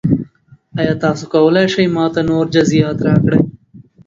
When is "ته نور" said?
2.13-2.45